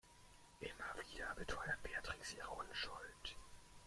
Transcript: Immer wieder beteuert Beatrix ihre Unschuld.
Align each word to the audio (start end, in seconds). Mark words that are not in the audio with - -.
Immer 0.61 0.95
wieder 1.11 1.27
beteuert 1.35 1.83
Beatrix 1.83 2.33
ihre 2.33 2.49
Unschuld. 2.49 3.35